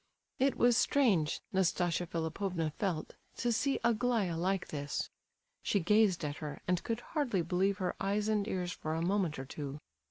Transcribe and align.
It 0.39 0.55
was 0.57 0.77
strange, 0.77 1.41
Nastasia 1.53 2.07
Philipovna 2.07 2.71
felt, 2.79 3.13
to 3.37 3.51
see 3.51 3.79
Aglaya 3.83 4.35
like 4.35 4.69
this. 4.69 5.11
She 5.61 5.79
gazed 5.79 6.25
at 6.25 6.37
her, 6.37 6.59
and 6.67 6.83
could 6.83 7.01
hardly 7.13 7.43
believe 7.43 7.77
her 7.77 7.95
eyes 7.99 8.27
and 8.27 8.47
ears 8.47 8.71
for 8.71 8.95
a 8.95 9.01
moment 9.05 9.37
or 9.37 9.45
two. 9.45 9.79